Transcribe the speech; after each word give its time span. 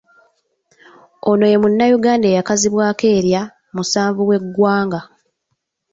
Ono 1.29 1.45
ye 1.51 1.57
Munnayuganda 1.61 2.25
eyakazibwako 2.31 3.05
erya, 3.17 3.41
“Musanvu 3.75 4.21
w’eggwanga”. 4.29 4.99